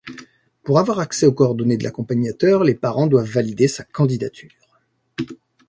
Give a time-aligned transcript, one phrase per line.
[0.63, 4.49] Pour avoir accès aux coordonnées de l’accompagnateur, les parents doivent valider sa candidature.